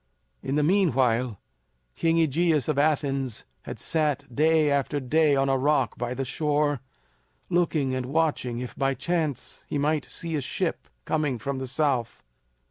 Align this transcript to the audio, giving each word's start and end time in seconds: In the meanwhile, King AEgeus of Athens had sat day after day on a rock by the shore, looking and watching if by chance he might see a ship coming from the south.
In 0.41 0.55
the 0.55 0.63
meanwhile, 0.63 1.37
King 1.95 2.17
AEgeus 2.17 2.67
of 2.67 2.79
Athens 2.79 3.45
had 3.65 3.79
sat 3.79 4.25
day 4.35 4.71
after 4.71 4.99
day 4.99 5.35
on 5.35 5.47
a 5.47 5.59
rock 5.59 5.95
by 5.95 6.15
the 6.15 6.25
shore, 6.25 6.81
looking 7.51 7.93
and 7.93 8.07
watching 8.07 8.57
if 8.57 8.75
by 8.75 8.95
chance 8.95 9.63
he 9.69 9.77
might 9.77 10.05
see 10.05 10.35
a 10.35 10.41
ship 10.41 10.87
coming 11.05 11.37
from 11.37 11.59
the 11.59 11.67
south. 11.67 12.23